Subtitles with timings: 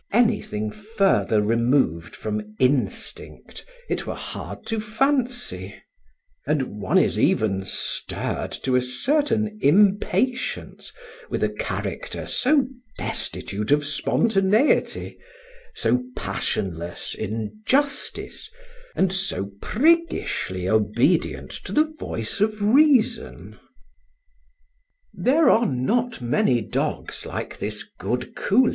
[0.11, 5.75] Anything further removed from instinct it were hard to fancy;
[6.47, 10.91] and one is even stirred to a certain impatience
[11.29, 12.65] with a character so
[12.97, 15.19] destitute of spontaneity,
[15.75, 18.49] so passionless in justice,
[18.95, 23.55] and so priggishly obedient to the voice of reason.
[25.13, 28.69] There are not many dogs like this good Coolin.